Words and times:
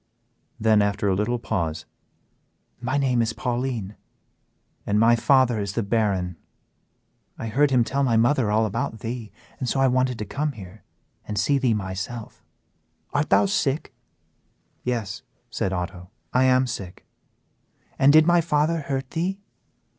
Then, 0.59 0.81
after 0.81 1.07
a 1.07 1.13
little 1.15 1.37
pause 1.37 1.85
"My 2.81 2.97
name 2.97 3.21
is 3.21 3.33
Pauline, 3.33 3.97
and 4.83 4.99
my 4.99 5.15
father 5.15 5.59
is 5.59 5.73
the 5.73 5.83
Baron. 5.83 6.37
I 7.37 7.49
heard 7.49 7.69
him 7.69 7.83
tell 7.83 8.01
my 8.01 8.17
mother 8.17 8.49
all 8.49 8.65
about 8.65 9.01
thee, 9.01 9.31
and 9.59 9.69
so 9.69 9.79
I 9.79 9.87
wanted 9.87 10.17
to 10.17 10.25
come 10.25 10.53
here 10.53 10.83
and 11.27 11.37
see 11.37 11.59
thee 11.59 11.75
myself: 11.75 12.43
Art 13.13 13.29
thou 13.29 13.45
sick?" 13.45 13.93
"Yes," 14.83 15.21
said 15.51 15.71
Otto, 15.71 16.09
"I 16.33 16.45
am 16.45 16.65
sick." 16.65 17.05
"And 17.99 18.11
did 18.11 18.25
my 18.25 18.41
father 18.41 18.79
hurt 18.79 19.11
thee?" 19.11 19.39